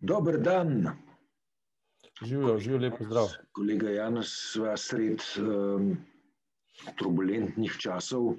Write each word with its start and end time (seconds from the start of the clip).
Dober 0.00 0.38
dan. 0.40 0.88
Živijo, 2.22 2.58
živijo, 2.58 2.80
lepo 2.80 3.04
zdrav. 3.04 3.28
Kolega 3.52 3.90
Janes, 3.90 4.28
sva 4.52 4.76
sred 4.76 5.20
um, 5.40 5.92
turbulentnih 6.96 7.76
časov. 7.78 8.34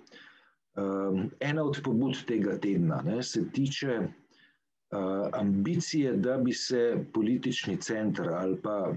Um, 0.74 1.29
ena 1.39 1.63
od 1.63 1.82
pobud 1.84 2.18
tega 2.26 2.58
tedna 2.58 3.02
ne, 3.05 3.21
se 3.24 3.44
tiče 3.52 4.00
uh, 4.00 5.29
ambicije, 5.34 6.13
da 6.18 6.38
bi 6.38 6.54
se 6.54 7.05
politični 7.13 7.78
center 7.78 8.30
ali 8.30 8.57
pa 8.62 8.93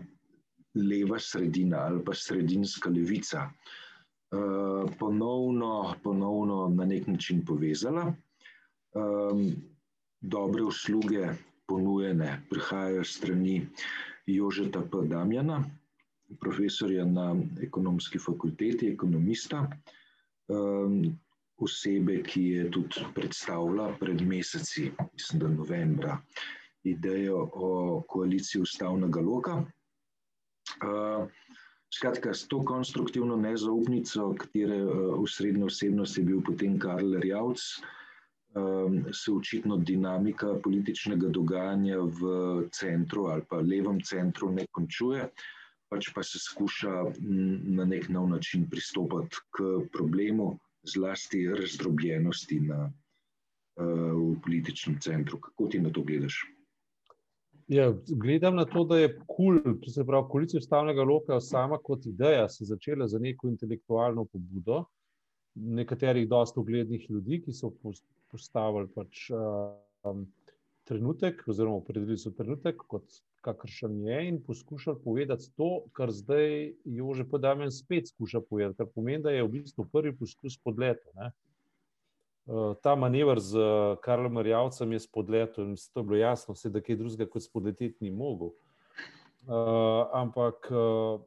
leva 0.75 1.19
sredina 1.19 1.85
ali 1.85 2.05
pa 2.05 2.15
sredinska 2.15 2.91
levica 2.91 3.49
uh, 3.51 4.91
ponovno, 4.99 5.95
ponovno 6.03 6.69
na 6.77 6.85
nek 6.85 7.07
način 7.07 7.45
povezala. 7.45 8.12
Um, 8.95 9.51
dobre 10.21 10.62
usluge 10.62 11.29
ponujene 11.67 12.43
prihajajo 12.51 13.05
strani 13.05 13.66
Jožeta 14.27 14.80
P. 14.80 15.07
Damjana, 15.09 15.65
profesorja 16.41 17.05
na 17.05 17.34
ekonomski 17.62 18.19
fakulteti, 18.19 18.88
ekonomista, 18.93 19.66
um, 20.48 21.19
osebe, 21.57 22.23
ki 22.23 22.43
je 22.48 22.71
tudi 22.71 23.05
predstavila 23.15 23.93
pred 24.01 24.23
meseci, 24.27 24.91
mislim, 25.12 25.41
da 25.41 25.48
novembra, 25.48 26.19
idejo 26.85 27.48
o 27.52 28.02
koaliciji 28.09 28.62
ustavnega 28.62 29.21
loka. 29.21 29.59
Uh, 30.83 31.29
skratka, 31.95 32.35
s 32.35 32.49
to 32.49 32.65
konstruktivno 32.65 33.37
nezaupnico, 33.37 34.33
katere 34.41 34.83
uh, 34.85 35.19
usrednja 35.21 35.69
osebnost 35.71 36.19
je 36.19 36.24
bil 36.24 36.43
potem 36.43 36.79
Karl 36.79 37.21
Rjavc, 37.21 37.60
uh, 37.60 37.93
um, 38.55 39.05
se 39.13 39.33
očitno 39.33 39.77
dinamika 39.77 40.55
političnega 40.65 41.29
dogajanja 41.29 41.99
v 41.99 42.23
centru 42.73 43.27
ali 43.27 43.43
pa 43.51 43.61
levem 43.61 44.01
centru 44.01 44.51
ne 44.53 44.67
končuje, 44.71 45.29
pač 45.91 46.11
pa 46.15 46.23
se 46.23 46.38
skuša 46.38 47.05
na 47.79 47.85
nek 47.85 48.09
nov 48.09 48.29
način 48.29 48.69
pristopiti 48.71 49.37
k 49.51 49.71
problemu, 49.93 50.59
zlasti 50.85 51.46
razdrobljenosti 51.49 52.61
na, 52.61 52.91
uh, 53.80 53.87
v 54.13 54.35
političnem 54.45 54.99
centru. 55.01 55.41
Kako 55.41 55.68
ti 55.68 55.80
na 55.80 55.91
to 55.91 56.02
gledaš? 56.02 56.43
Ja, 57.68 57.95
gledam 58.09 58.57
na 58.57 58.66
to, 58.68 58.83
da 58.85 58.99
je 58.99 59.15
kul, 59.27 59.63
cool, 59.63 59.79
to 59.80 59.91
se 59.91 60.05
pravi, 60.05 60.29
koalicija 60.30 60.59
ustavnega 60.61 61.02
loka 61.02 61.41
sama 61.41 61.79
kot 61.80 62.07
ideja 62.07 62.49
se 62.49 62.65
začela 62.68 63.09
za 63.09 63.18
neko 63.18 63.49
intelektualno 63.49 64.25
pobudo 64.25 64.84
nekaterih 65.55 66.28
dosta 66.28 66.61
uglednih 66.61 67.06
ljudi, 67.11 67.41
ki 67.44 67.53
so 67.53 67.71
postavili 68.34 68.91
pač, 68.91 69.28
um, 69.31 70.27
trenutek, 70.88 71.47
oziroma 71.49 71.78
opredelili 71.81 72.19
so 72.21 72.34
trenutek 72.34 72.82
kot 72.91 73.22
kakršen 73.44 73.99
je, 74.06 74.19
in 74.28 74.41
poskušali 74.43 75.00
povedati 75.04 75.50
to, 75.56 75.84
kar 75.93 76.10
zdaj 76.12 76.72
Jože 76.84 77.27
Podamen 77.28 77.72
spet 77.72 78.09
skuša 78.09 78.41
povedati, 78.41 78.77
kar 78.77 78.88
pomeni, 78.94 79.22
da 79.22 79.34
je 79.34 79.44
v 79.44 79.50
bistvu 79.59 79.84
prvi 79.93 80.15
poskus 80.16 80.56
podleta. 80.59 81.31
Uh, 82.47 82.77
ta 82.82 82.94
manever 82.97 83.41
z 83.41 83.60
Karlom 84.05 84.38
Rjavcem 84.38 84.93
je 84.93 85.00
spodletel 85.00 85.71
in 85.71 85.77
to 85.77 86.00
je 86.00 86.05
bilo 86.05 86.21
jasno, 86.21 86.56
vse, 86.56 86.72
da 86.72 86.81
kaj 86.84 86.99
drugega 87.00 87.28
kot 87.31 87.44
spodleteti 87.44 88.05
ni 88.05 88.10
mogel. 88.12 88.53
Uh, 89.44 90.09
ampak 90.12 90.69
uh, 90.72 91.21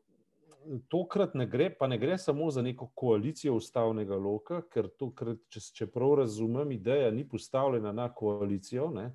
tokrat 0.87 1.35
ne 1.35 1.45
gre, 1.47 1.69
pa 1.79 1.87
ne 1.87 1.97
gre 1.97 2.17
samo 2.17 2.49
za 2.51 2.61
neko 2.61 2.89
koalicijo 2.95 3.55
ustavnega 3.57 4.15
loka, 4.15 4.61
ker 4.73 4.89
tokrat, 4.99 5.39
če, 5.49 5.61
če 5.79 5.87
prav 5.91 6.17
razumem, 6.21 6.71
ideja 6.75 7.11
ni 7.11 7.27
postavljena 7.27 7.91
na 7.95 8.09
koalicijo, 8.13 8.89
ne, 8.93 9.11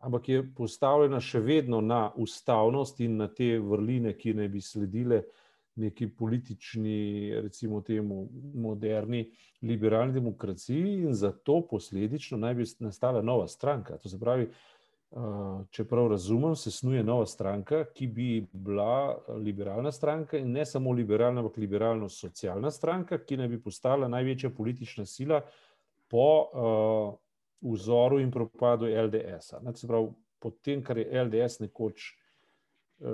ampak 0.00 0.28
je 0.28 0.42
postavljena 0.56 1.20
še 1.20 1.40
vedno 1.44 1.80
na 1.84 2.06
ustavnost 2.16 3.00
in 3.04 3.18
na 3.20 3.28
te 3.28 3.52
vrline, 3.60 4.14
ki 4.16 4.34
naj 4.38 4.48
bi 4.48 4.64
sledile 4.64 5.22
neki 5.80 6.08
politični, 6.16 7.30
recimo 7.40 7.80
temu, 7.80 8.24
moderni, 8.54 9.26
liberalni 9.62 10.16
demokraciji, 10.16 11.00
in 11.04 11.14
zato 11.14 11.60
posledično 11.70 12.38
naj 12.40 12.54
bi 12.54 12.66
nastala 12.84 13.22
nova 13.22 13.48
stranka. 13.48 13.98
To 13.98 14.08
se 14.08 14.18
pravi, 14.20 14.48
če 15.70 15.84
prav 15.90 16.08
razumem, 16.12 16.54
se 16.56 16.70
snuje 16.70 17.02
nova 17.02 17.26
stranka, 17.26 17.82
ki 17.94 18.06
bi 18.06 18.28
bila 18.52 19.18
liberalna 19.42 19.90
stranka 19.92 20.38
in 20.38 20.52
ne 20.54 20.62
samo 20.66 20.92
liberalna, 20.94 21.42
ampak 21.42 21.58
liberalno-socialna 21.58 22.70
stranka, 22.70 23.18
ki 23.18 23.40
naj 23.40 23.50
bi 23.50 23.58
postala 23.62 24.08
največja 24.08 24.52
politična 24.54 25.06
sila 25.06 25.42
po 26.10 26.28
uh, 26.46 27.18
vzoru 27.72 28.20
in 28.22 28.30
propadu 28.30 28.86
LDS-a. 28.86 29.58
Po 30.40 30.50
tem, 30.62 30.80
kar 30.82 30.96
je 30.96 31.10
LDS 31.26 31.60
nekoč 31.66 32.14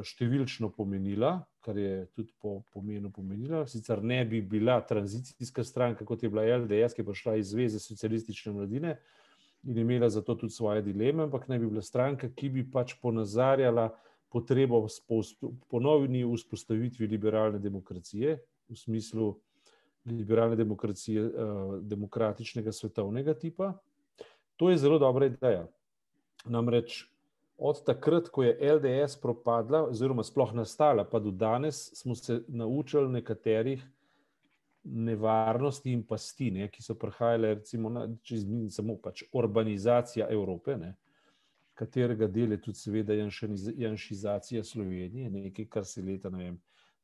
številčno 0.06 0.68
pomenila, 0.74 1.40
kar 1.64 1.78
je 1.78 2.04
tudi 2.14 2.34
po 2.42 2.60
pomenu 2.74 3.08
pomenila, 3.10 3.64
sicer 3.70 4.02
ne 4.02 4.20
bi 4.28 4.42
bila 4.42 4.82
tranzicijska 4.84 5.64
stranka, 5.64 6.04
kot 6.04 6.22
je 6.22 6.30
bila 6.30 6.44
LDS, 6.60 6.94
ki 6.94 7.02
je 7.02 7.08
prišla 7.08 7.36
iz 7.40 7.54
Zveze 7.54 7.80
socialistične 7.82 8.52
mladine, 8.54 8.98
uh, 8.98 9.25
in 9.66 9.78
imela 9.78 10.08
zato 10.08 10.34
tudi 10.34 10.52
svoje 10.52 10.82
dileme, 10.82 11.22
ampak 11.22 11.48
naj 11.48 11.58
bi 11.58 11.66
bila 11.66 11.82
stranka, 11.82 12.28
ki 12.28 12.48
bi 12.48 12.64
pač 12.70 12.94
ponazarjala 13.02 13.90
potrebo 14.28 14.86
po 15.08 15.22
ponovni 15.70 16.24
vzpostavitvi 16.24 17.06
liberalne 17.06 17.58
demokracije 17.58 18.38
v 18.68 18.76
smislu 18.76 19.34
liberalne 20.06 20.56
demokracije, 20.56 21.22
eh, 21.22 21.32
demokratičnega 21.82 22.72
svetovnega 22.72 23.34
tipa. 23.34 23.72
To 24.56 24.70
je 24.70 24.78
zelo 24.78 24.98
dobra 24.98 25.26
ideja. 25.26 25.66
Namreč 26.44 27.08
od 27.58 27.84
takrat, 27.84 28.28
ko 28.28 28.42
je 28.42 28.58
LDS 28.74 29.16
propadla, 29.20 29.82
oziroma 29.88 30.22
sploh 30.22 30.52
nastala, 30.54 31.04
pa 31.04 31.18
do 31.18 31.30
danes, 31.30 31.90
smo 31.94 32.14
se 32.14 32.42
naučili 32.48 33.08
nekaterih 33.08 33.82
nevarnosti 34.86 35.92
in 35.92 36.04
pasti, 36.06 36.50
ne, 36.50 36.68
ki 36.70 36.82
so 36.82 36.94
prihajale, 36.98 37.54
recimo, 37.54 37.90
na, 37.90 38.06
čez 38.22 38.44
mi, 38.46 38.70
samo 38.70 38.96
pač 39.02 39.24
urbanizacija 39.32 40.28
Evrope, 40.30 40.76
ne, 40.78 40.94
katerega 41.76 42.28
del 42.32 42.56
je 42.56 42.60
tudi, 42.68 42.78
seveda, 42.78 43.16
janšizacija 43.76 44.64
Slovenije, 44.64 45.30
nekaj, 45.30 45.68
kar 45.68 45.84
se 45.84 46.02
leta 46.02 46.30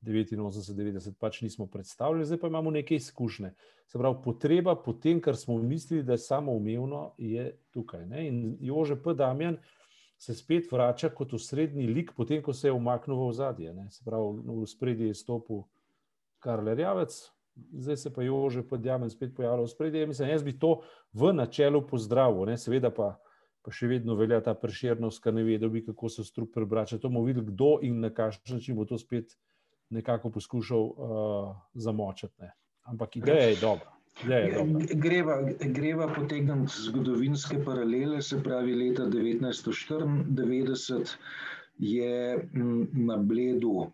89-90 0.03 1.19
pač 1.21 1.43
nismo 1.43 1.67
predstavljali, 1.67 2.25
zdaj 2.27 2.41
pa 2.41 2.49
imamo 2.49 2.71
nekaj 2.71 2.97
izkušnje. 2.97 3.53
Se 3.87 3.99
pravi, 3.99 4.17
potreba 4.25 4.75
po 4.75 4.93
tem, 4.93 5.21
kar 5.21 5.37
smo 5.37 5.59
mislili, 5.59 6.03
da 6.03 6.17
je 6.17 6.25
samoumevno, 6.25 7.13
je 7.19 7.53
tukaj. 7.71 8.07
Ne. 8.07 8.27
In 8.29 8.57
Jože 8.61 8.97
P. 9.03 9.15
Damjan 9.15 9.59
se 10.19 10.35
spet 10.35 10.73
vrača 10.73 11.11
kot 11.11 11.35
osrednji 11.35 11.87
lik, 11.87 12.13
potem 12.17 12.43
ko 12.43 12.53
se 12.53 12.69
je 12.69 12.73
umaknil 12.73 13.17
v 13.17 13.29
ozadje. 13.29 13.75
Se 13.91 14.05
pravi, 14.05 14.43
v 14.47 14.67
spredje 14.67 15.13
je 15.13 15.15
stopil 15.15 15.65
Karl 16.39 16.75
Rjavec, 16.75 17.21
zdaj 17.73 17.97
se 17.97 18.15
pa 18.15 18.23
Jože 18.23 18.63
podjamen 18.63 19.11
spet 19.11 19.35
pojavlja 19.37 19.63
v 19.63 19.69
spredje. 19.69 20.07
Mislim, 20.07 20.29
jaz 20.29 20.43
bi 20.43 20.59
to 20.59 20.81
v 21.13 21.33
načelu 21.33 21.87
pozdravil, 21.87 22.47
ne? 22.47 22.59
seveda 22.59 22.91
pa, 22.91 23.21
pa 23.63 23.73
še 23.73 23.87
vedno 23.91 24.15
velja 24.19 24.41
ta 24.41 24.55
preširnost, 24.55 25.23
ki 25.23 25.33
ne 25.33 25.45
ve, 25.45 25.59
da 25.59 25.69
bi 25.69 25.85
kako 25.85 26.09
se 26.09 26.25
strup 26.25 26.55
prebrača. 26.55 26.99
To 26.99 27.09
bomo 27.09 27.25
videli, 27.27 27.47
kdo 27.53 27.79
in 27.83 28.01
na 28.01 28.11
kakšen 28.11 28.57
način 28.57 28.77
bo 28.77 28.85
to 28.85 28.99
spet 28.99 29.37
nekako 29.93 30.31
poskušal 30.33 30.81
uh, 30.81 30.95
zamočati. 31.75 32.43
Ne? 32.43 32.53
Ampak 32.89 33.17
ideja 33.17 33.49
je 33.53 33.57
dobra. 33.61 33.93
Greva, 34.93 35.49
greva 35.73 36.15
potegniti 36.15 36.73
zgodovinske 36.85 37.65
paralele, 37.65 38.23
se 38.23 38.43
pravi, 38.43 38.75
leta 38.77 39.07
1994 39.09 41.17
je 41.79 42.49
na 42.93 43.17
Bledu 43.17 43.93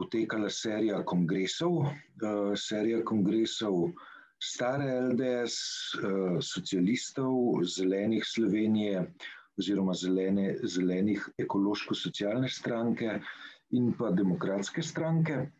potekala 0.00 0.48
serija 0.48 1.02
kongresov, 1.04 1.82
uh, 1.84 2.56
serija 2.56 3.04
kongresov 3.04 3.90
stare 4.40 5.00
LDS, 5.00 5.56
eh, 5.94 6.40
socialistov, 6.40 7.60
zelenih 7.76 8.24
Slovenije 8.24 9.04
oziroma 9.58 9.94
zelene, 9.94 10.54
zelenih 10.62 11.28
ekološko-socialne 11.38 12.48
stranke 12.48 13.18
in 13.76 13.92
pa 13.98 14.10
demokratske 14.10 14.82
stranke. 14.82 15.50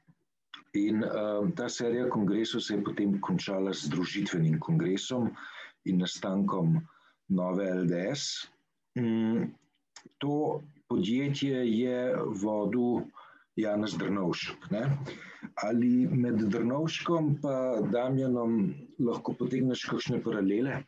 In 0.75 1.05
uh, 1.05 1.51
ta 1.57 1.69
serija 1.69 2.09
kongresov 2.09 2.61
se 2.61 2.75
je 2.75 2.85
potem 2.85 3.19
končala 3.21 3.73
z 3.75 3.91
družitvenim 3.91 4.61
kongresom 4.61 5.29
in 5.85 5.99
nastankom 5.99 6.79
nove 7.29 7.67
LDS. 7.83 8.47
Um, 8.97 9.51
to 10.19 10.63
podjetje 10.89 11.67
je 11.69 12.15
vodil 12.43 13.03
Janez 13.61 13.97
Drnovšek. 13.99 14.71
Ne? 14.71 14.85
Ali 15.65 16.07
med 16.07 16.43
Drnovškom 16.53 17.29
in 17.29 17.91
Damjanom 17.93 18.57
lahko 18.99 19.35
potegneš 19.39 19.85
kakšne 19.91 20.23
paralele? 20.25 20.83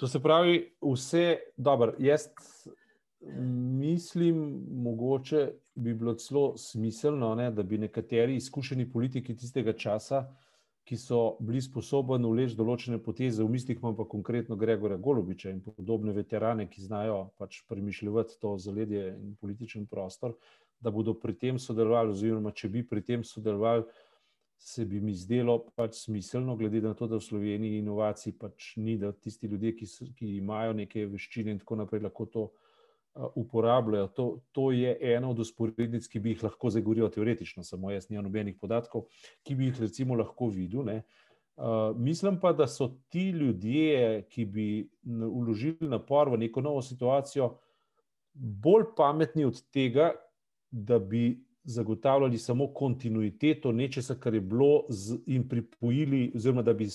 To 0.00 0.08
se 0.08 0.20
pravi, 0.22 0.72
vse 0.82 1.36
dobro. 1.56 1.94
Jaz 1.98 2.28
mislim, 3.78 4.64
mogoče 4.82 5.48
bi 5.74 5.94
bilo 5.94 6.14
celo 6.14 6.56
smiselno, 6.58 7.34
ne, 7.34 7.50
da 7.50 7.62
bi 7.62 7.78
nekateri 7.78 8.36
izkušeni 8.36 8.90
politiki 8.90 9.36
tistega 9.36 9.72
časa 9.72 10.26
ki 10.84 10.96
so 10.98 11.18
bili 11.40 11.62
sposobni 11.62 12.28
vleči 12.28 12.58
določene 12.58 12.98
poteze, 13.02 13.42
v 13.42 13.54
mislih 13.54 13.78
imam 13.78 13.94
pa 13.96 14.06
konkretno 14.08 14.56
Gregorja 14.58 14.98
Golobiča 14.98 15.52
in 15.52 15.60
podobne 15.62 16.14
veterane, 16.16 16.66
ki 16.70 16.82
znajo 16.82 17.18
pač 17.38 17.60
premišljati 17.70 18.38
to 18.42 18.56
zaledje 18.58 19.12
in 19.14 19.36
političen 19.40 19.86
prostor, 19.86 20.34
da 20.82 20.90
bodo 20.90 21.14
pri 21.14 21.36
tem 21.38 21.58
sodelovali, 21.58 22.10
oziroma 22.10 22.50
če 22.50 22.68
bi 22.68 22.82
pri 22.86 23.02
tem 23.06 23.24
sodelovali, 23.24 23.86
se 24.62 24.84
bi 24.86 25.00
mi 25.02 25.14
zdelo 25.14 25.56
pač 25.74 26.04
smiselno, 26.04 26.54
glede 26.56 26.80
na 26.82 26.94
to, 26.94 27.08
da 27.10 27.18
v 27.18 27.24
Sloveniji 27.24 27.80
inovacij 27.82 28.36
pač 28.38 28.74
ni, 28.78 28.94
da 28.98 29.10
tisti 29.12 29.50
ljudje, 29.50 29.72
ki, 29.78 29.88
so, 29.90 30.06
ki 30.14 30.36
imajo 30.36 30.76
neke 30.78 31.06
veščine 31.10 31.54
in 31.54 31.62
tako 31.62 31.80
naprej, 31.82 32.04
lahko 32.04 32.26
to 32.30 32.44
uporabljajo. 33.14 34.06
To, 34.16 34.26
to 34.52 34.70
je 34.72 34.94
ena 35.00 35.30
od 35.30 35.42
usporednic, 35.42 36.06
ki 36.08 36.20
bi 36.22 36.32
jih 36.32 36.46
lahko 36.46 36.70
zagoril 36.70 37.10
teoretično, 37.12 37.64
samo 37.66 37.90
jaz 37.92 38.08
nimam 38.10 38.28
nobenih 38.30 38.56
podatkov, 38.60 39.08
ki 39.42 39.58
bi 39.58 39.68
jih 39.68 39.82
recimo 39.82 40.16
lahko 40.16 40.48
videl. 40.54 40.86
Ne. 40.86 41.02
Uh, 41.56 41.92
mislim 41.98 42.38
pa, 42.40 42.54
da 42.56 42.66
so 42.66 42.88
ti 43.12 43.28
ljudje, 43.30 44.22
ki 44.30 44.46
bi 44.48 44.68
vložili 45.04 45.90
napor 45.90 46.30
v 46.32 46.40
neko 46.46 46.62
novo 46.64 46.82
situacijo, 46.82 47.56
bolj 48.32 48.94
pametni 48.96 49.44
od 49.44 49.60
tega, 49.74 50.12
da 50.72 50.98
bi 50.98 51.44
zagotavljali 51.64 52.38
samo 52.38 52.66
kontinuiteto 52.74 53.72
nečesa, 53.72 54.14
kar 54.14 54.34
je 54.34 54.40
bilo 54.40 54.86
in 55.26 55.48
pripojili, 55.48 56.32
oziroma 56.34 56.62
da 56.62 56.72
bi 56.74 56.88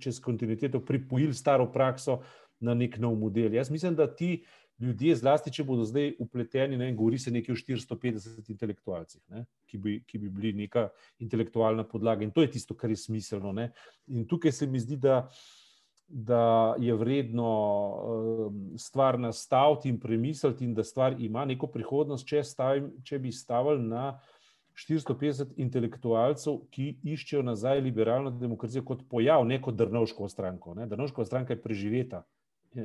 čez 0.00 0.20
kontinuiteto 0.20 0.80
pripojili 0.84 1.34
staro 1.34 1.72
prakso 1.72 2.20
na 2.60 2.74
nek 2.74 2.98
nov 2.98 3.18
model. 3.18 3.54
Jaz 3.54 3.70
mislim, 3.70 3.94
da 3.94 4.14
ti 4.14 4.44
ljudje, 4.78 5.16
zlasti 5.16 5.52
če 5.52 5.64
bodo 5.64 5.84
zdaj 5.84 6.14
upleteni, 6.20 6.76
ne, 6.76 6.90
govori 6.94 7.18
se 7.18 7.30
nekaj 7.30 7.52
o 7.52 7.56
450 7.56 8.50
intelektualcih, 8.52 9.22
ne, 9.32 9.44
ki, 9.66 9.78
bi, 9.78 9.98
ki 10.06 10.18
bi 10.18 10.30
bili 10.30 10.52
neka 10.52 10.88
intelektualna 11.24 11.84
podlaga 11.88 12.24
in 12.24 12.32
to 12.32 12.44
je 12.44 12.50
tisto, 12.56 12.76
kar 12.76 12.90
je 12.92 12.96
smiselno. 13.00 13.52
Ne. 13.56 13.70
In 14.06 14.26
tukaj 14.28 14.52
se 14.52 14.66
mi 14.66 14.80
zdi, 14.80 14.96
da, 15.00 15.22
da 16.08 16.74
je 16.78 16.94
vredno 16.94 17.50
um, 17.50 18.78
stvar 18.78 19.18
nastaviti 19.18 19.88
in 19.88 20.00
premisliti, 20.00 20.64
in 20.64 20.74
da 20.74 20.84
stvar 20.84 21.16
ima 21.18 21.44
neko 21.44 21.66
prihodnost, 21.66 22.28
če, 22.28 22.42
stavim, 22.44 22.92
če 23.04 23.18
bi 23.18 23.32
stavili 23.32 23.82
na 23.88 24.18
450 24.76 25.56
intelektualcev, 25.56 26.60
ki 26.70 26.92
iščejo 27.02 27.42
nazaj 27.42 27.80
liberalno 27.80 28.30
demokracijo 28.30 28.84
kot 28.84 29.06
pojav, 29.10 29.46
ne 29.48 29.58
kot 29.62 29.74
Drnovško 29.74 30.28
stranko. 30.28 30.74
Ne. 30.76 30.86
Drnovško 30.86 31.24
stranka 31.24 31.56
je 31.56 31.62
preživeta 31.62 32.22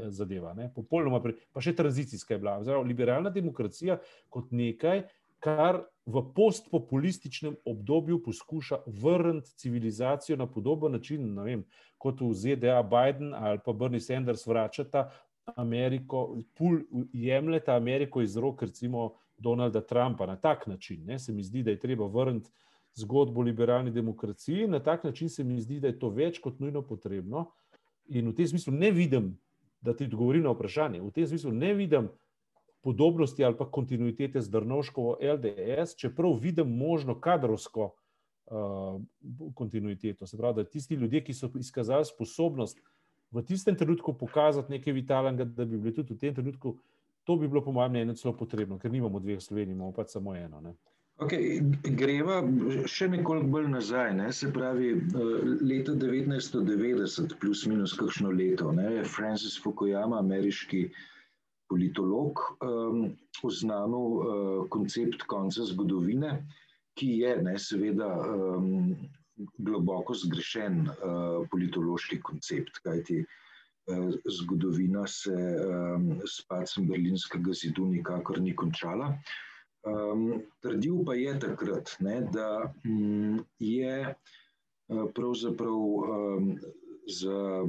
zadeva. 0.08 0.54
Ne? 0.54 0.70
Popolnoma, 0.74 1.20
pre, 1.22 1.36
pa 1.52 1.62
še 1.64 1.76
tranzicijska 1.76 2.36
je 2.36 2.40
bila. 2.40 2.56
Zdaj, 2.64 2.84
liberalna 2.88 3.30
demokracija 3.34 4.00
kot 4.32 4.52
nekaj, 4.56 5.04
kar 5.42 5.82
v 6.06 6.22
postpopulističnem 6.36 7.56
obdobju 7.66 8.22
poskuša 8.24 8.78
vrniti 8.88 9.50
civilizacijo 9.58 10.38
na 10.38 10.48
podoben 10.48 10.92
način, 10.92 11.40
vem, 11.40 11.64
kot 11.98 12.22
v 12.22 12.34
ZDA 12.34 12.82
Biden 12.84 13.34
ali 13.34 13.60
pa 13.66 13.74
Bernie 13.74 14.00
Sanders 14.00 14.46
vračata 14.48 15.10
Ameriko, 15.56 16.38
pul 16.54 16.80
jemljeta 17.14 17.76
Ameriko 17.76 18.22
iz 18.22 18.38
rok, 18.38 18.62
recimo 18.62 19.12
Donalda 19.38 19.82
Trumpa 19.82 20.26
na 20.26 20.36
tak 20.36 20.68
način. 20.68 21.06
Ne? 21.06 21.20
Se 21.20 21.34
mi 21.34 21.44
zdi, 21.44 21.64
da 21.64 21.72
je 21.72 21.80
treba 21.80 22.06
vrniti 22.06 22.50
zgodbo 22.94 23.42
o 23.42 23.44
liberalni 23.44 23.92
demokraciji. 23.92 24.68
Na 24.68 24.80
tak 24.80 25.04
način 25.04 25.30
se 25.30 25.44
mi 25.44 25.62
zdi, 25.62 25.80
da 25.80 25.88
je 25.88 26.00
to 26.00 26.10
več 26.10 26.40
kot 26.40 26.60
nujno 26.60 26.82
potrebno. 26.82 27.52
In 28.10 28.30
v 28.30 28.36
tem 28.36 28.48
smislu 28.48 28.74
ne 28.74 28.92
vidim 28.92 29.38
da 29.82 29.94
ti 29.94 30.04
odgovorim 30.04 30.44
na 30.44 30.52
vprašanje. 30.52 31.02
V 31.02 31.12
tem 31.12 31.28
smislu 31.28 31.52
ne 31.52 31.74
vidim 31.74 32.10
podobnosti 32.84 33.44
ali 33.44 33.58
pa 33.58 33.66
kontinuitete 33.72 34.42
z 34.42 34.50
Drnovškovo 34.50 35.18
LDS, 35.22 35.96
čeprav 35.96 36.34
vidim 36.42 36.78
možno 36.78 37.20
kadrovsko 37.20 37.92
uh, 38.46 39.02
kontinuiteto. 39.56 40.28
Se 40.28 40.38
pravi, 40.38 40.56
da 40.56 40.64
tisti 40.64 40.96
ljudje, 40.96 41.24
ki 41.24 41.34
so 41.34 41.50
izkazali 41.60 42.06
sposobnost 42.06 42.80
v 43.32 43.42
tistem 43.42 43.76
trenutku 43.76 44.14
pokazati 44.14 44.72
nekaj 44.72 44.94
vitalnega, 44.94 45.44
da 45.44 45.66
bi 45.66 45.78
bili 45.78 45.96
tudi 45.96 46.14
v 46.14 46.18
tem 46.18 46.36
trenutku, 46.36 46.78
to 47.24 47.36
bi 47.36 47.48
bilo 47.48 47.64
po 47.64 47.72
mojem 47.72 47.92
mnenju 47.92 48.14
celo 48.20 48.34
potrebno, 48.38 48.80
ker 48.80 48.92
nimamo 48.92 49.20
dveh 49.20 49.40
Slovenij, 49.42 49.72
imamo 49.72 49.92
pa 49.92 50.04
samo 50.04 50.36
eno. 50.36 50.62
Ne. 50.62 50.74
Okay, 51.22 51.62
greva 51.98 52.40
še 52.90 53.08
nekoliko 53.12 53.48
bolj 53.54 53.68
nazaj, 53.70 54.14
ne? 54.18 54.32
se 54.34 54.50
pravi, 54.54 54.90
eh, 54.98 55.34
leta 55.62 55.94
1990, 55.94 57.36
plus 57.40 57.66
minus 57.70 57.94
kakšno 57.94 58.32
leto, 58.34 58.72
ne? 58.74 58.88
je 58.96 59.04
Francis 59.06 59.60
Fukuyama, 59.64 60.20
ameriški 60.20 60.88
politolog, 61.72 62.42
um, 62.60 63.06
oznanil 63.48 64.08
uh, 64.20 64.70
koncept 64.70 65.24
konca 65.32 65.64
zgodovine, 65.72 66.34
ki 67.00 67.08
je 67.24 67.36
ne, 67.46 67.56
seveda 67.60 68.10
um, 68.20 68.92
globoko 69.58 70.16
zgrešen 70.18 70.84
uh, 70.90 71.46
politološki 71.52 72.20
koncept, 72.28 72.82
kajti 72.84 73.22
uh, 73.24 74.10
zgodovina 74.40 75.06
se 75.08 75.38
um, 75.38 76.12
s 76.28 76.44
pacem 76.50 76.90
berlinskega 76.92 77.56
zidu 77.56 77.88
nikakor 77.94 78.42
ni 78.44 78.56
končala. 78.56 79.14
Um, 79.88 80.44
trdil 80.62 81.00
pa 81.08 81.16
je 81.18 81.40
takrat, 81.42 81.96
ne, 82.06 82.20
da 82.36 82.50
um, 82.86 83.40
je 83.58 83.96
uh, 84.12 85.08
pravzaprav 85.16 85.80
um, 85.80 86.52
za 87.08 87.64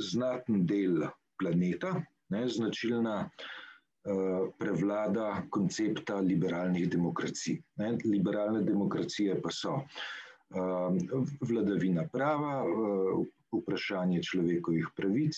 znaten 0.00 0.64
del 0.66 1.02
planeta 1.36 1.98
ne, 2.30 2.46
značilna 2.48 3.16
uh, 3.24 4.48
prevlada 4.58 5.42
koncepta 5.50 6.20
liberalnih 6.20 6.88
demokracij. 6.90 7.60
Ne. 7.76 7.96
Liberalne 8.04 8.62
demokracije 8.62 9.40
pa 9.42 9.52
so 9.54 9.80
um, 9.80 10.98
vladavina 11.40 12.06
prava, 12.12 12.62
uh, 12.64 13.26
vprašanje 13.50 14.22
človekovih 14.22 14.92
pravic, 14.96 15.34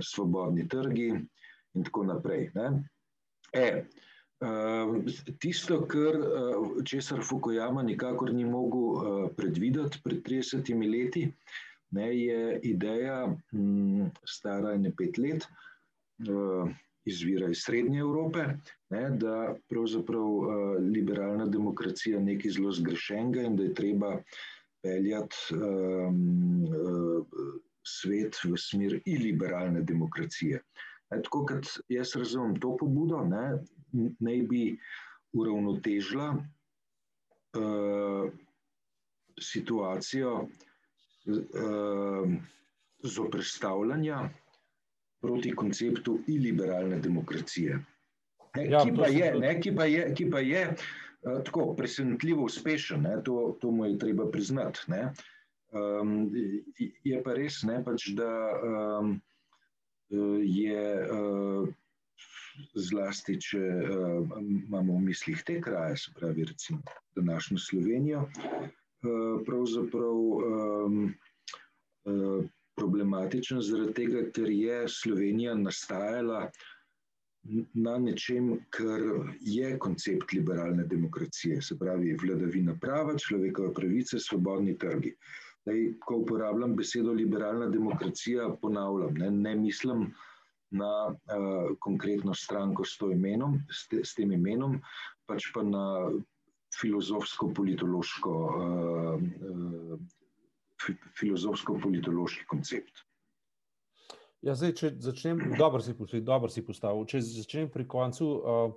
svobodni 0.00 0.68
trgi 0.68 1.08
in 1.74 1.84
tako 1.84 2.06
naprej. 2.08 2.46
Ne. 2.54 2.68
E, 3.52 3.84
tisto, 5.38 5.80
kar, 5.86 6.14
eh, 6.14 6.84
česar 6.84 7.22
Fukuyama 7.22 7.82
nikakor 7.82 8.32
ni 8.34 8.44
mogel 8.44 8.84
eh, 8.94 9.28
predvideti 9.36 10.00
pred 10.04 10.22
30 10.22 10.90
leti, 10.90 11.32
ne, 11.90 12.08
je 12.18 12.60
ideja, 12.62 13.26
mm, 13.52 14.10
stara 14.24 14.76
ne 14.76 14.92
pet 14.96 15.18
let, 15.18 15.46
eh, 16.28 16.74
izvira 17.08 17.48
iz 17.48 17.62
Srednje 17.64 18.00
Evrope, 18.00 18.44
ne, 18.90 19.10
da 19.10 19.54
pravzaprav 19.68 20.26
liberalna 20.92 21.46
demokracija 21.46 22.20
nekaj 22.20 22.50
zelo 22.50 22.72
zgrešenega 22.72 23.42
in 23.48 23.56
da 23.56 23.62
je 23.64 23.74
treba 23.74 24.10
peljati 24.82 25.36
um, 25.54 26.66
svet 27.88 28.36
v 28.44 28.56
smer 28.56 29.00
iliberalne 29.06 29.82
demokracije. 29.82 30.60
Ne, 31.10 31.22
tako 31.22 31.46
kot 31.48 31.72
jaz 31.88 32.16
razumem 32.16 32.58
to 32.60 32.76
pobudo, 32.76 33.24
ne, 33.24 33.58
naj 34.20 34.42
bi 34.50 34.62
uravnotežila 35.32 36.28
uh, 36.36 38.30
situacijo 39.40 40.48
uh, 41.28 42.32
zoprstavljanja 43.02 44.28
proti 45.20 45.54
konceptu 45.54 46.18
iliberalne 46.28 46.98
demokracije. 46.98 47.78
Ne, 48.56 48.66
ja, 48.70 48.84
ki, 48.84 48.94
pa 48.96 49.08
je, 49.12 49.32
ne, 49.38 49.60
ki 49.60 49.74
pa 49.76 49.84
je, 49.84 50.04
ki 50.14 50.28
pa 50.30 50.40
je 50.40 50.62
uh, 50.68 51.42
tako 51.44 51.74
presenetljivo 51.76 52.46
uspešen, 52.48 53.02
ne, 53.02 53.18
to, 53.24 53.56
to 53.60 53.70
mu 53.70 53.86
je 53.86 53.98
treba 53.98 54.30
priznati. 54.30 54.80
Ne. 54.88 55.12
Um, 55.72 56.30
je 57.04 57.22
pa 57.24 57.34
res, 57.36 57.60
ne, 57.68 57.82
pač, 57.84 58.08
da 58.16 58.30
um, 58.56 59.18
je 60.08 60.84
uh, 61.04 61.68
zlasti, 62.74 63.36
če 63.36 63.60
uh, 63.60 64.38
imamo 64.40 64.96
v 64.96 65.10
mislih 65.10 65.42
te 65.44 65.58
kraje, 65.60 65.98
se 66.00 66.14
pravi, 66.16 66.48
recimo 66.48 66.80
današnjo 67.18 67.58
Slovenijo, 67.60 68.24
uh, 68.24 68.70
pravzaprav 69.46 70.16
um, 70.16 71.14
uh, 72.04 72.44
problematičen 72.78 73.60
zaradi 73.62 73.94
tega, 73.94 74.24
ker 74.34 74.50
je 74.50 74.82
Slovenija 74.88 75.54
nastajala 75.58 76.48
na 77.74 77.98
nečem, 77.98 78.50
kar 78.74 79.02
je 79.40 79.70
koncept 79.78 80.32
liberalne 80.32 80.84
demokracije, 80.86 81.62
se 81.62 81.78
pravi 81.78 82.16
vladavina 82.22 82.74
prava, 82.80 83.14
človekove 83.16 83.72
pravice, 83.74 84.18
svobodni 84.18 84.76
trgi. 84.78 85.14
Daj, 85.66 85.84
ko 86.04 86.22
uporabljam 86.22 86.74
besedo 86.76 87.12
liberalna 87.12 87.68
demokracija, 87.68 88.48
ponavljam, 88.62 89.14
ne, 89.14 89.30
ne 89.30 89.54
mislim, 89.56 90.10
na 90.70 90.90
uh, 91.08 91.76
konkretno 91.80 92.34
stranko 92.34 92.84
s, 92.84 92.98
imenom, 93.12 93.58
s, 93.72 93.86
te, 93.88 94.02
s 94.04 94.14
tem 94.14 94.32
imenom, 94.32 94.76
pač 95.26 95.48
pa 95.54 95.62
na 95.64 95.84
filozofsko-politološko 96.76 98.32
uh, 98.32 99.22
uh, 99.50 100.00
filozofsko 101.18 101.78
koncept. 102.48 103.04
Ja, 104.42 104.54
zdaj, 104.54 104.72
če 104.78 104.92
začnem, 105.02 105.40
dobro 105.58 105.82
si, 105.82 105.96
dobro 106.22 106.50
si 106.52 106.62
postavil. 106.62 107.08
Če 107.10 107.24
začnem 107.24 107.72
pri 107.74 107.88
koncu, 107.90 108.28
uh, 108.38 108.76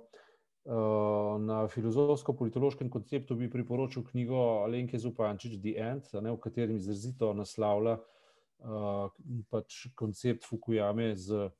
Na 1.42 1.66
filozofsko-politološkem 1.66 2.90
konceptu 2.90 3.34
bi 3.34 3.50
priporočil 3.50 4.04
knjigo 4.06 4.62
Alenke 4.62 4.98
Zupančič, 4.98 5.56
The 5.58 5.74
End, 5.74 6.06
ne, 6.22 6.30
v 6.30 6.38
katerem 6.38 6.76
izrazito 6.78 7.32
naslavlja 7.34 7.96
uh, 7.98 9.10
pač 9.50 9.88
koncept 9.98 10.46
Fukuyame 10.46 11.16
z 11.18 11.34
uh, 11.34 11.50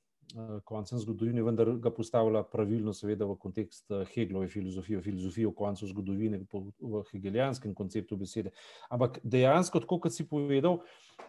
koncem 0.65 0.99
zgodovine, 0.99 1.43
vendar 1.45 1.69
ga 1.83 1.91
postavlja 1.95 2.43
pravilno, 2.49 2.95
seveda, 2.97 3.27
v 3.29 3.37
kontekst 3.41 3.93
Hegelove 4.15 4.49
filozofije, 4.49 5.01
filozofije 5.03 5.49
o 5.49 5.55
koncu 5.57 5.89
zgodovine, 5.91 6.41
v 6.53 7.03
hegelijanskem 7.13 7.75
konceptu 7.75 8.17
besede. 8.17 8.53
Ampak 8.91 9.19
dejansko, 9.23 9.85
tako 9.85 10.01
kot 10.07 10.17
si 10.17 10.27
povedal, 10.29 10.81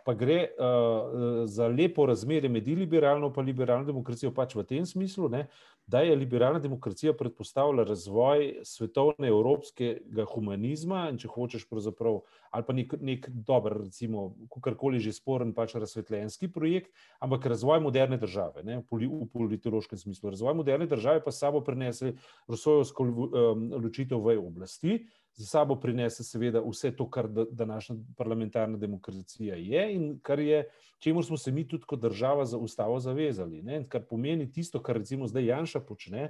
pa 0.05 0.13
gre 0.13 0.39
uh, 0.51 1.45
za 1.47 1.67
lepo 1.67 2.05
razmerje 2.05 2.49
med 2.49 2.67
iliberalno 2.67 3.31
in 3.37 3.45
liberalno 3.45 3.85
demokracijo, 3.85 4.33
pač 4.35 4.55
v 4.55 4.65
tem 4.67 4.85
smislu, 4.85 5.29
ne, 5.29 5.47
da 5.87 5.99
je 5.99 6.15
liberalna 6.15 6.59
demokracija 6.59 7.13
predpostavlja 7.13 7.83
razvoj 7.83 8.61
svetovne 8.63 9.27
evropskega 9.27 10.25
humanizma 10.31 11.09
in 11.11 11.17
če 11.19 11.27
hočeš 11.31 11.65
pravzaprav, 11.69 12.21
ali 12.51 12.67
pa 12.67 12.75
nek, 12.75 12.95
nek 13.01 13.27
dober, 13.47 13.75
recimo, 13.83 14.29
kakorkoli 14.53 15.01
že 15.03 15.15
sporen, 15.15 15.51
pač 15.55 15.75
razsvetljenski 15.75 16.47
projekt, 16.51 16.91
ampak 17.19 17.49
razvoj 17.51 17.83
moderne 17.83 18.17
države, 18.17 18.63
ne, 18.63 18.79
v 18.83 19.27
politološkem 19.33 19.99
smislu. 19.99 20.31
Razvoj 20.35 20.55
moderne 20.61 20.87
države 20.87 21.23
pa 21.23 21.31
sabo 21.31 21.63
prinese 21.63 22.13
Rusojevsko 22.47 23.03
um, 23.03 23.67
ločitev 23.83 24.23
v 24.23 24.39
oblasti, 24.39 25.03
za 25.35 25.45
sabo 25.45 25.75
prinese 25.75 26.23
seveda 26.23 26.61
vse 26.61 26.91
to, 26.95 27.09
kar 27.09 27.27
današnja 27.51 27.95
parlamentarna 28.17 28.77
demokracija 28.77 29.55
je 29.55 29.93
in 29.95 30.19
kar 30.21 30.39
je, 30.39 30.63
čemu 30.99 31.23
smo 31.23 31.37
se 31.37 31.51
mi 31.51 31.67
tudi 31.67 31.83
kot 31.83 31.99
država 31.99 32.45
za 32.45 32.57
ustavo 32.57 32.99
zavezali. 32.99 33.61
Ne? 33.61 33.83
Kar 33.89 34.03
pomeni 34.09 34.51
tisto, 34.51 34.81
kar 34.81 34.97
recimo 34.97 35.27
zdaj 35.27 35.45
Janša 35.45 35.79
počne 35.79 36.29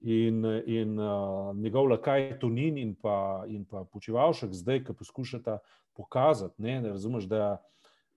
in, 0.00 0.44
in 0.66 0.98
uh, 0.98 1.56
njegov 1.56 1.90
lakaj 1.90 2.38
Tonin 2.40 2.78
in 2.78 2.94
pa, 2.94 3.44
pa 3.70 3.84
Počivalšek 3.84 4.52
zdaj, 4.52 4.84
ki 4.84 4.96
poskušata 4.98 5.58
pokazati, 5.92 6.62
ne, 6.62 6.80
ne 6.80 6.88
razumeš, 6.88 7.24
da 7.24 7.58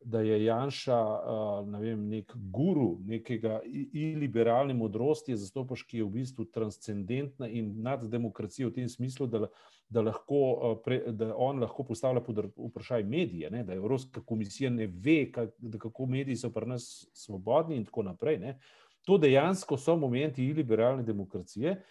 da 0.06 0.22
je 0.22 0.44
Janša 0.44 1.00
ne 1.66 1.80
vem, 1.80 2.08
nek 2.10 2.34
guru 2.36 2.98
nekega 3.06 3.62
iliberalne 3.94 4.74
modrosti, 4.74 5.38
zastopaš, 5.38 5.86
ki 5.88 5.98
je 5.98 6.04
v 6.04 6.12
bistvu 6.18 6.46
transcendentna 6.54 7.48
in 7.48 7.74
nad 7.82 8.04
demokracijo 8.10 8.70
v 8.70 8.78
tem 8.80 8.90
smislu, 8.90 9.28
da, 9.28 9.48
da, 9.90 10.02
lahko, 10.02 10.82
da 11.12 11.34
on 11.36 11.64
lahko 11.64 11.86
postavlja 11.88 12.24
pod 12.24 12.44
vprašaj 12.58 13.04
medije, 13.04 13.52
ne, 13.52 13.64
da 13.64 13.74
Evropska 13.74 14.22
komisija 14.26 14.70
ne 14.70 14.88
ve, 14.88 15.32
kak, 15.32 15.56
kako 15.80 16.06
mediji 16.06 16.40
so 16.44 16.52
pri 16.54 16.76
nas 16.76 17.08
svobodni 17.14 17.78
in 17.78 17.86
tako 17.86 18.04
naprej. 18.10 18.40
Ne. 18.40 18.58
To 19.04 19.18
dejansko 19.18 19.78
so 19.78 19.96
momenti 20.00 20.46
iliberalne 20.46 21.04
demokracije. 21.04 21.82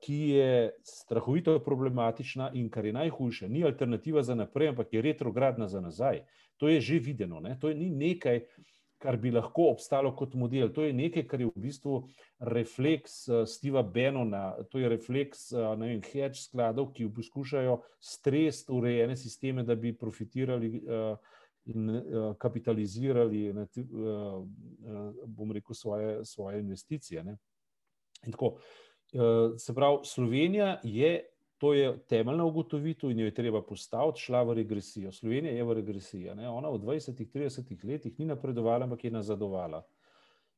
Ki 0.00 0.18
je 0.28 0.72
strahovito 0.84 1.56
problematična, 1.64 2.50
in 2.52 2.68
kar 2.70 2.84
je 2.84 2.92
najhujše, 2.92 3.48
ni 3.48 3.64
alternativa 3.64 4.22
za 4.22 4.34
naprej, 4.34 4.68
ampak 4.68 4.92
je 4.92 5.02
retrogradna 5.02 5.68
za 5.68 5.80
nazaj. 5.80 6.20
To 6.60 6.68
je 6.68 6.80
že 6.80 6.98
videno. 6.98 7.40
Ne? 7.40 7.56
To 7.60 7.68
je 7.68 7.74
ni 7.74 7.88
nekaj, 7.90 8.44
kar 9.00 9.16
bi 9.16 9.30
lahko 9.30 9.70
obstalo 9.72 10.12
kot 10.16 10.34
model. 10.34 10.68
To 10.72 10.84
je 10.84 10.92
nekaj, 10.92 11.24
kar 11.28 11.40
je 11.40 11.48
v 11.48 11.64
bistvu 11.64 12.02
refleks 12.40 13.24
uh, 13.28 13.46
Steva 13.48 13.82
Benona, 13.82 14.52
to 14.70 14.78
je 14.78 14.88
refleks 14.88 15.50
uh, 15.52 15.72
vem, 15.80 16.02
hedge 16.12 16.44
skladov, 16.44 16.92
ki 16.92 17.08
poskušajo 17.16 17.80
stresti 18.00 18.72
urejene 18.72 19.16
sisteme, 19.16 19.64
da 19.64 19.74
bi 19.74 19.96
profitirali. 19.96 20.80
In 21.64 21.86
kapitalizirali, 22.36 23.38
ne, 23.56 23.62
bom 25.24 25.52
rekel, 25.56 25.72
svoje, 25.72 26.18
svoje 26.28 26.58
investicije. 26.60 27.22
Tako, 28.20 28.50
uh, 28.58 28.66
se 29.58 29.74
pravi, 29.74 29.98
Slovenija 30.04 30.80
je 30.82 31.20
To 31.64 31.72
je 31.72 31.98
temeljna 32.08 32.44
ugotovitev 32.44 33.10
in 33.10 33.20
jo 33.20 33.26
je 33.26 33.34
treba 33.34 33.62
postaviti, 33.62 34.20
šla 34.20 34.42
v 34.42 34.54
regresijo. 34.54 35.12
Slovenija 35.12 35.52
je 35.54 35.64
v 35.64 35.74
regresiji. 35.74 36.30
Ona 36.30 36.68
v 36.68 36.80
20-30 36.82 37.84
letih 37.88 38.18
ni 38.18 38.26
napredovala, 38.26 38.84
ampak 38.84 39.04
je 39.04 39.10
nazadovala. 39.10 39.84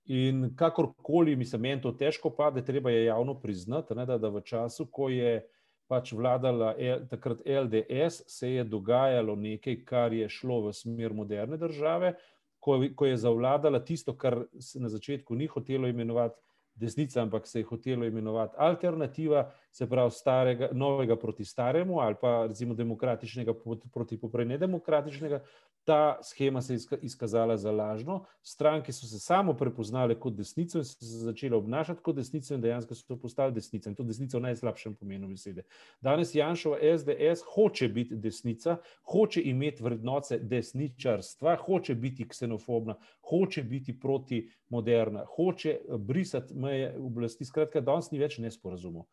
In 0.07 0.55
kakorkoli, 0.57 1.37
mislim, 1.37 1.63
meni 1.63 1.83
to 1.83 1.93
težko 1.93 2.31
pade, 2.31 2.65
treba 2.65 2.91
je 2.91 3.05
javno 3.05 3.35
priznati, 3.41 3.95
ne, 3.95 4.07
da, 4.07 4.19
da 4.19 4.29
v 4.29 4.41
času, 4.41 4.87
ko 4.91 5.09
je 5.09 5.45
pač 5.87 6.13
vladala 6.13 6.75
L, 6.79 7.07
takrat 7.11 7.43
LDS, 7.47 8.25
se 8.27 8.51
je 8.51 8.65
dogajalo 8.65 9.37
nekaj, 9.37 9.83
kar 9.85 10.13
je 10.13 10.29
šlo 10.29 10.61
v 10.67 10.73
smer 10.75 11.15
moderne 11.15 11.57
države, 11.57 12.17
ko, 12.59 12.81
ko 12.97 13.07
je 13.07 13.17
zavladala 13.17 13.79
tisto, 13.85 14.17
kar 14.19 14.45
se 14.59 14.81
na 14.81 14.89
začetku 14.89 15.35
ni 15.35 15.47
hotelo 15.47 15.87
imenovati 15.87 16.41
desnica, 16.77 17.23
ampak 17.23 17.47
se 17.47 17.61
je 17.61 17.65
hotelo 17.65 18.05
imenovati 18.05 18.55
alternativa, 18.59 19.53
se 19.77 19.87
pravi 19.87 20.11
starega, 20.11 20.69
novega 20.73 21.17
proti 21.17 21.45
staremu 21.45 21.99
ali 22.01 22.15
pa 22.21 22.47
recimo 22.49 22.75
demokratičnega 22.75 23.55
proti 23.93 24.21
poprej 24.21 24.47
nedemokratičnega. 24.47 25.43
Ta 25.85 26.19
schema 26.23 26.63
se 26.63 26.75
je 26.75 26.99
izkazala 27.03 27.57
za 27.57 27.71
lažno, 27.71 28.25
stranke 28.43 28.93
so 28.93 29.07
se 29.07 29.19
samo 29.19 29.55
prepoznale 29.55 30.17
kot 30.21 30.35
desnico 30.35 30.79
in 30.79 30.85
so 30.85 30.95
se 30.95 31.19
začele 31.19 31.57
obnašati 31.57 32.03
kot 32.03 32.17
desnico 32.17 32.55
in 32.55 32.61
dejansko 32.61 32.95
so 32.95 33.17
postali 33.21 33.53
desnica 33.53 33.91
in 33.91 33.97
to 33.97 34.03
desnico 34.03 34.39
v 34.39 34.47
najslabšem 34.47 34.95
pomenu 34.95 35.29
besede. 35.29 35.67
Danes 36.01 36.35
Janšova 36.35 36.79
SDS 36.97 37.45
hoče 37.55 37.89
biti 37.89 38.17
desnica, 38.17 38.79
hoče 39.13 39.43
imeti 39.43 39.83
vrednote 39.83 40.39
desničarstva, 40.39 41.57
hoče 41.67 41.95
biti 41.95 42.29
ksenofobna, 42.29 42.97
hoče 43.29 43.63
biti 43.63 44.01
proti 44.01 44.49
moderna, 44.69 45.27
hoče 45.37 45.79
brisati 45.99 46.55
meje 46.55 46.97
oblasti. 46.99 47.45
Skratka, 47.45 47.81
danes 47.81 48.11
ni 48.11 48.19
več 48.19 48.39
nesporazumov. 48.39 49.05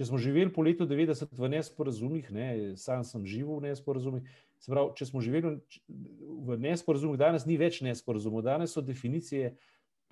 Če 0.00 0.08
smo 0.08 0.16
živeli 0.16 0.48
po 0.48 0.64
letu 0.64 0.86
90 0.88 1.36
v 1.36 1.48
nesporazumih, 1.52 2.30
ne, 2.32 2.46
sam 2.80 3.04
sem 3.04 3.26
živel 3.28 3.60
v 3.60 3.68
nesporazumih, 3.68 4.24
Se 4.60 4.68
pravi, 4.68 4.92
če 4.96 5.06
smo 5.08 5.22
živeli 5.24 5.56
v 5.88 6.56
nesporazumih, 6.60 7.18
danes 7.20 7.46
ni 7.48 7.56
več 7.56 7.80
nesporazumov, 7.84 8.44
danes 8.44 8.74
so 8.76 8.82
definicije 8.84 9.54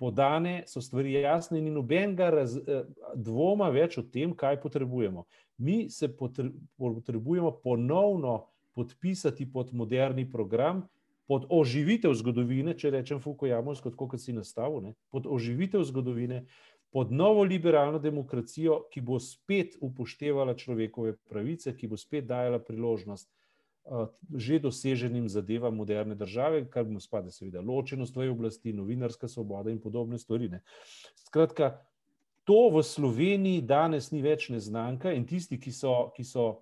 podane, 0.01 0.63
so 0.65 0.81
stvari 0.81 1.19
jasne 1.19 1.59
in 1.59 1.69
nobenega 1.75 2.31
raz, 2.33 2.55
eh, 2.57 2.87
dvoma 3.15 3.69
več 3.69 3.99
o 4.01 4.03
tem, 4.03 4.33
kaj 4.33 4.57
potrebujemo. 4.63 5.27
Mi 5.57 5.89
se 5.89 6.09
potrebujemo 6.09 7.51
ponovno 7.63 8.47
podpisati 8.73 9.45
pod 9.51 9.73
moderni 9.73 10.25
program, 10.29 10.87
pod 11.27 11.45
oživitev 11.49 12.15
zgodovine, 12.17 12.73
če 12.73 12.89
rečem 12.89 13.19
Fukujamovsko, 13.21 13.91
kot 13.93 14.17
si 14.17 14.33
nastavil, 14.33 14.81
ne, 14.81 14.95
pod 15.13 15.27
oživitev 15.29 15.83
zgodovine, 15.85 16.47
pod 16.91 17.11
novo 17.11 17.43
liberalno 17.43 17.99
demokracijo, 17.99 18.83
ki 18.91 19.01
bo 19.01 19.19
spet 19.19 19.75
upoštevala 19.81 20.55
človekove 20.57 21.17
pravice, 21.29 21.75
ki 21.77 21.87
bo 21.87 21.97
spet 21.97 22.25
dajala 22.25 22.59
priložnost 22.59 23.29
že 24.35 24.59
doseženim 24.59 25.29
zadevam 25.29 25.75
moderne 25.75 26.15
države, 26.15 26.69
kar 26.69 26.83
bi 26.83 26.93
mu 26.93 26.99
spada, 26.99 27.31
seveda, 27.31 27.61
ločenost 27.61 28.15
v 28.15 28.29
oblasti, 28.29 28.73
novinarska 28.73 29.27
svoboda 29.27 29.71
in 29.71 29.79
podobne 29.81 30.17
stvari. 30.17 30.49
Ne. 30.49 30.61
Skratka, 31.15 31.79
to 32.43 32.69
v 32.69 32.83
Sloveniji 32.83 33.61
danes 33.61 34.11
ni 34.11 34.21
več 34.21 34.49
neznanka 34.49 35.13
in 35.13 35.25
tisti, 35.25 35.59
ki 35.59 35.71
so, 35.71 36.11
ki 36.13 36.23
so 36.23 36.61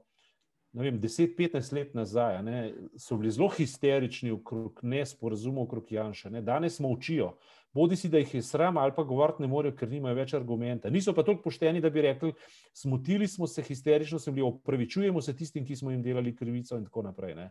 10-15 0.78 1.74
let 1.74 1.94
nazaj, 1.94 2.42
ne, 2.44 2.74
so 2.98 3.18
bili 3.18 3.32
zelo 3.32 3.50
histerični 3.50 4.32
okrog 4.32 4.80
nesporazumov, 4.82 5.64
okrog 5.64 5.92
Janša. 5.92 6.30
Ne. 6.30 6.42
Danes 6.42 6.80
molčijo. 6.80 7.34
Bodi 7.74 7.96
si, 7.96 8.10
da 8.10 8.18
jih 8.18 8.36
je 8.36 8.42
sram, 8.42 8.78
ali 8.78 8.94
pa 8.96 9.04
govoriti 9.04 9.42
ne 9.42 9.48
morejo, 9.48 9.76
ker 9.76 9.90
nimajo 9.90 10.16
več 10.18 10.34
argumenta. 10.34 10.90
Niso 10.90 11.14
pa 11.14 11.24
tako 11.24 11.44
pošteni, 11.44 11.82
da 11.82 11.90
bi 11.90 12.02
rekli, 12.02 12.32
smotili 12.74 13.28
smo 13.28 13.48
se, 13.48 13.62
histerično 13.62 14.20
smo 14.20 14.34
bili, 14.34 14.48
opravičujemo 14.48 15.22
se 15.22 15.36
tistim, 15.36 15.66
ki 15.66 15.76
smo 15.76 15.92
jim 15.92 16.02
delali 16.02 16.36
krivico 16.36 16.78
in 16.78 16.86
tako 16.86 17.04
naprej. 17.10 17.36
Ne. 17.36 17.50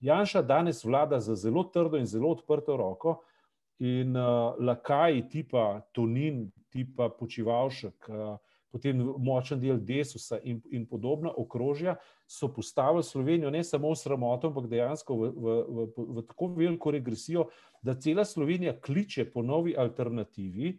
Janša 0.00 0.42
danes 0.42 0.84
vlada 0.84 1.20
za 1.20 1.34
zelo 1.36 1.64
trdo 1.64 1.98
in 1.98 2.06
zelo 2.06 2.30
odprto 2.30 2.76
roko 2.76 3.20
in 3.78 4.16
uh, 4.16 4.54
lakaji 4.58 5.28
tipa 5.28 5.80
Tonin, 5.92 6.50
tipa 6.70 7.08
Počivalšek, 7.08 8.08
uh, 8.08 8.36
potem 8.70 9.02
močen 9.18 9.60
del 9.60 9.80
Desusa 9.82 10.38
in, 10.44 10.60
in 10.70 10.86
podobna 10.86 11.32
okrožja, 11.36 11.96
so 12.26 12.48
postavili 12.54 13.02
Slovenijo 13.02 13.50
ne 13.50 13.64
samo 13.64 13.90
v 13.90 13.98
sramoto, 13.98 14.48
ampak 14.50 14.68
dejansko 14.70 15.16
v, 15.16 15.30
v, 15.34 15.56
v, 15.66 16.06
v 16.20 16.24
tako 16.28 16.52
veliko 16.54 16.92
regresijo, 16.94 17.48
da 17.82 17.96
cela 17.98 18.24
Slovenija 18.24 18.76
kliče 18.80 19.26
po 19.32 19.42
novi 19.42 19.74
alternativi, 19.76 20.76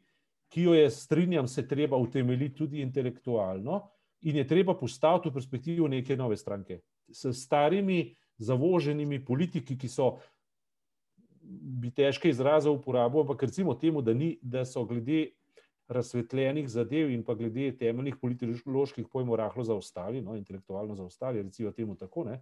ki 0.52 0.64
jo 0.68 0.76
je, 0.76 0.90
strinjam 0.92 1.48
se, 1.48 1.68
treba 1.68 1.98
utemeljiti 1.98 2.56
tudi 2.56 2.82
intelektualno 2.82 3.82
in 4.22 4.36
je 4.36 4.48
treba 4.48 4.76
postaviti 4.78 5.30
v 5.30 5.34
perspektivo 5.34 5.88
neke 5.88 6.16
nove 6.16 6.38
stranke. 6.38 6.80
S 7.12 7.32
starimi, 7.36 8.14
zavoženimi 8.38 9.26
politiki, 9.26 9.78
ki 9.78 9.88
so. 9.88 10.16
Bi 11.42 11.90
težko 11.92 12.30
izrazil 12.30 12.76
uporabo, 12.78 13.24
ampak 13.26 13.44
recimo 13.44 13.74
temu, 13.76 14.02
da, 14.02 14.14
ni, 14.14 14.38
da 14.42 14.62
so 14.66 14.86
glede 14.86 15.32
razsvetljenih 15.92 16.70
zadev 16.70 17.12
in 17.12 17.24
pa 17.24 17.36
glede 17.36 17.72
temeljnih 17.78 18.16
političnih 18.22 19.08
pojmov 19.12 19.36
rahlo 19.36 19.64
zaostali, 19.64 20.22
no, 20.22 20.36
intelektualno 20.40 20.96
zaostali, 20.96 21.42
recimo 21.44 21.72
temu 21.72 21.96
tako, 21.96 22.24
ne, 22.24 22.40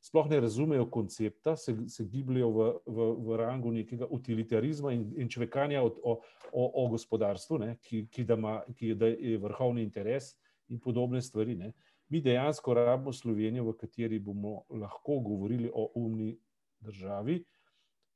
sploh 0.00 0.28
ne 0.30 0.40
razumejo 0.40 0.86
koncepta, 0.90 1.56
se, 1.56 1.74
se 1.88 2.04
gibljajo 2.04 2.50
v, 2.50 2.68
v, 2.86 3.08
v 3.26 3.36
rangu 3.36 3.72
nekega 3.72 4.06
utilitarizma 4.10 4.92
in, 4.94 5.10
in 5.16 5.28
čvekanja 5.28 5.82
o, 5.82 5.90
o, 6.02 6.16
o, 6.52 6.66
o 6.84 6.86
gospodarstvu, 6.94 7.58
ne, 7.58 7.76
ki, 7.82 8.06
ki, 8.12 8.24
da 8.24 8.38
ima, 8.38 8.60
ki 8.76 8.94
da 8.94 9.10
je 9.12 9.38
vrhovni 9.42 9.84
interes 9.84 10.32
in 10.68 10.80
podobne 10.80 11.22
stvari. 11.22 11.54
Ne. 11.54 11.72
Mi 12.08 12.20
dejansko 12.22 12.74
rabimo 12.74 13.12
Slovenijo, 13.12 13.64
v 13.70 13.76
kateri 13.80 14.18
bomo 14.22 14.62
lahko 14.70 15.18
govorili 15.20 15.70
o 15.74 15.90
umni 15.94 16.36
državi, 16.80 17.42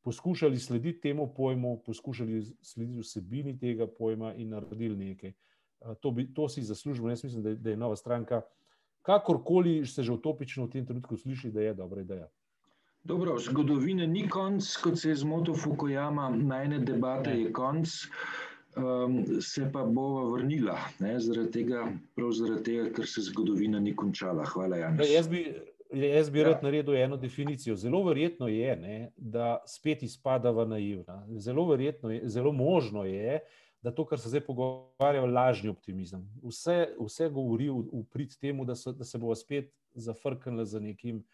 poskušali 0.02 0.58
slediti 0.58 1.00
temu 1.00 1.34
pojmu, 1.36 1.82
poskušali 1.86 2.42
slediti 2.62 3.00
vsebini 3.00 3.58
tega 3.58 3.86
pojma 3.86 4.34
in 4.34 4.48
naredili 4.48 4.96
nekaj. 4.96 5.32
To, 6.00 6.10
bi, 6.10 6.34
to 6.34 6.48
si 6.48 6.62
zaslužimo. 6.62 7.08
Jaz 7.08 7.24
mislim, 7.24 7.42
da 7.42 7.48
je, 7.48 7.54
da 7.54 7.70
je 7.70 7.76
nova 7.76 7.96
stranka, 7.96 8.42
kakorkoli 9.02 9.86
se 9.86 10.02
že 10.02 10.12
utopično 10.12 10.66
v 10.66 10.70
tem 10.70 10.86
trenutku 10.86 11.16
sliši, 11.16 11.50
da 11.50 11.60
je 11.60 11.74
dobra 11.74 12.00
ideja. 12.00 12.28
Dobro, 13.04 13.38
zgodovine 13.38 14.06
ni 14.06 14.28
konc, 14.28 14.76
kot 14.76 14.98
se 14.98 15.08
je 15.08 15.16
zmotil 15.16 15.54
Fukuyama, 15.56 16.28
najne 16.28 16.78
debate 16.84 17.32
je 17.32 17.52
konc, 17.52 17.88
um, 18.76 19.24
se 19.40 19.70
pa 19.72 19.84
bova 19.84 20.26
vrnila, 20.34 20.76
ne, 20.98 21.14
zaradi 21.20 21.50
tega, 21.50 21.86
prav 22.14 22.32
zaradi 22.36 22.64
tega, 22.64 22.90
ker 22.92 23.08
se 23.08 23.24
zgodovina 23.30 23.80
ni 23.80 23.96
končala. 23.96 24.44
Hvala, 24.44 24.76
Janis. 24.76 25.14
Jaz 25.14 25.28
bi, 25.32 25.46
jaz 25.92 26.30
bi 26.30 26.42
rad 26.44 26.58
ja. 26.58 26.62
naredil 26.62 26.96
eno 26.96 27.16
definicijo. 27.16 27.76
Zelo 27.76 28.02
verjetno 28.04 28.48
je, 28.48 28.76
ne, 28.76 28.98
da 29.16 29.58
spet 29.66 30.02
izpadava 30.02 30.64
naivna. 30.64 31.26
Zelo 31.38 31.66
verjetno 31.68 32.10
je, 32.10 32.22
zelo 32.28 32.52
možno 32.52 33.04
je, 33.04 33.40
da 33.82 33.94
to, 33.94 34.04
kar 34.04 34.20
se 34.20 34.28
zdaj 34.28 34.44
pogovarjajo, 34.44 35.26
lažni 35.26 35.68
optimizem. 35.68 36.26
Vse, 36.42 36.90
vse 37.00 37.28
govori 37.28 37.70
v, 37.70 37.84
v 37.92 38.04
prid 38.12 38.36
temu, 38.38 38.64
da, 38.64 38.74
so, 38.76 38.92
da 38.92 39.04
se 39.04 39.18
bo 39.18 39.34
spet 39.34 39.72
zafrknila 39.94 40.64
za 40.64 40.80
nekim 40.80 41.24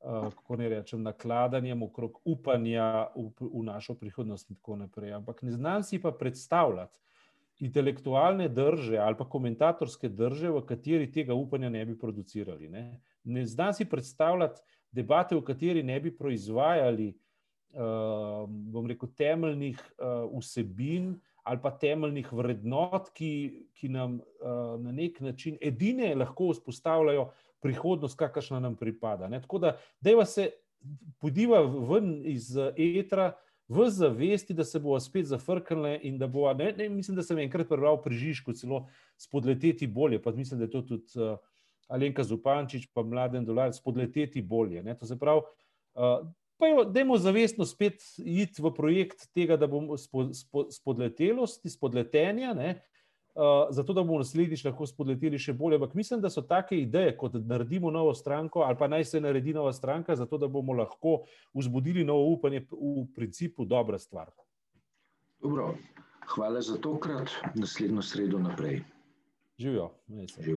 Eh, 0.00 0.30
kako 0.34 0.56
ne 0.56 0.68
rečem, 0.68 1.02
nakladanjem 1.02 1.82
okrog 1.82 2.20
upanja 2.24 3.10
v, 3.16 3.26
v 3.40 3.64
našo 3.64 3.94
prihodnost 3.94 4.48
in 4.50 4.56
tako 4.56 4.76
naprej. 4.80 5.12
Ampak 5.12 5.42
ne 5.42 5.52
znam 5.52 5.82
si 5.82 6.00
pa 6.00 6.12
predstavljati 6.12 6.98
intelektualne 7.60 8.48
drže 8.48 8.98
ali 8.98 9.16
pa 9.18 9.24
komentatorske 9.28 10.08
drže, 10.08 10.50
v 10.50 10.62
kateri 10.66 11.10
tega 11.12 11.36
upanja 11.36 11.68
ne 11.70 11.84
bi 11.86 11.98
producirali. 11.98 12.68
Ne, 12.68 13.00
ne 13.24 13.46
znam 13.46 13.74
si 13.76 13.84
predstavljati 13.84 14.62
debate, 14.92 15.36
v 15.36 15.44
kateri 15.44 15.82
ne 15.82 16.00
bi 16.00 16.12
proizvajali, 16.16 17.10
uh, 17.76 18.46
bom 18.48 18.86
rekel, 18.88 19.12
temeljnih 19.16 19.76
uh, 19.98 20.30
vsebin 20.40 21.18
ali 21.50 21.58
pa 21.62 21.70
temeljnih 21.72 22.32
vrednot, 22.36 23.08
ki, 23.16 23.32
ki 23.74 23.88
nam 23.88 24.18
uh, 24.20 24.76
na 24.80 24.92
nek 24.92 25.20
način 25.24 25.56
edine 25.60 26.12
lahko 26.14 26.50
vzpostavljajo 26.52 27.30
prihodnost, 27.60 28.18
kakršna 28.18 28.60
nam 28.60 28.76
pripada. 28.76 29.28
Ne? 29.28 29.40
Tako 29.40 29.58
da, 29.58 29.76
da 30.00 30.24
se 30.24 30.50
podiva 31.20 31.60
ven 31.64 32.20
iz 32.24 32.52
etra, 32.76 33.32
v 33.70 33.86
zavesti, 33.90 34.54
da 34.54 34.64
se 34.64 34.80
bo 34.82 34.98
spet 35.00 35.28
zafrknile 35.30 35.94
in 36.02 36.18
da 36.18 36.26
bo, 36.26 36.48
ne, 36.54 36.72
ne, 36.76 36.88
mislim, 36.88 37.14
da 37.16 37.22
sem 37.22 37.38
enkrat 37.38 37.68
prebral 37.70 38.00
pri 38.02 38.18
Žižku, 38.18 38.56
celo 38.58 38.88
spodleteti 39.18 39.86
bolje, 39.86 40.18
pa 40.22 40.32
mislim, 40.34 40.58
da 40.58 40.66
je 40.66 40.72
to 40.74 40.82
tudi 40.82 41.22
uh, 41.22 41.38
Alenka 41.88 42.24
Zupančič, 42.26 42.88
pa 42.94 43.02
mladen 43.06 43.46
dolar, 43.46 43.70
spodleteti 43.74 44.42
bolje. 44.42 44.82
Ne? 44.82 44.96
To 44.98 45.06
se 45.06 45.18
pravi, 45.18 45.46
uh, 45.94 46.26
pa 46.58 46.66
jo, 46.66 46.84
dajmo 46.84 47.18
zavestno 47.18 47.66
spet 47.66 48.02
iti 48.18 48.62
v 48.62 48.74
projekt 48.74 49.28
tega, 49.34 49.56
da 49.56 49.70
bomo 49.70 49.94
spodletelosti, 49.98 51.70
spodletenja, 51.70 52.54
ne? 52.58 52.80
Uh, 53.34 53.68
zato 53.70 53.92
da 53.94 54.02
bomo 54.02 54.18
naslednjič 54.18 54.64
lahko 54.64 54.86
spodleteli 54.86 55.38
še 55.38 55.52
bolje. 55.54 55.76
Ampak 55.78 55.94
mislim, 55.94 56.20
da 56.20 56.30
so 56.30 56.42
take 56.42 56.74
ideje, 56.80 57.12
kot 57.16 57.36
da 57.36 57.54
naredimo 57.54 57.90
novo 57.94 58.14
stranko, 58.14 58.64
ali 58.66 58.78
pa 58.78 58.88
naj 58.90 59.04
se 59.04 59.20
naredi 59.20 59.54
nova 59.54 59.72
stranka, 59.72 60.16
zato 60.16 60.38
da 60.38 60.48
bomo 60.50 60.74
lahko 60.74 61.20
vzbudili 61.54 62.04
novo 62.04 62.32
upanje, 62.34 62.64
v 62.72 63.06
principu 63.14 63.64
dobra 63.64 63.98
stvar. 63.98 64.32
Dobro, 65.42 65.74
hvala 66.34 66.60
za 66.60 66.76
tokrat, 66.82 67.30
naslednjo 67.54 68.02
sredo 68.02 68.38
naprej. 68.38 68.82
Živijo. 69.60 69.90